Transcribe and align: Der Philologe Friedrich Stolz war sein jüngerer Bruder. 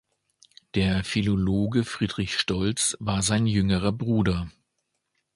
Der 0.73 1.03
Philologe 1.03 1.83
Friedrich 1.83 2.35
Stolz 2.39 2.97
war 2.99 3.21
sein 3.21 3.45
jüngerer 3.45 3.91
Bruder. 3.91 4.49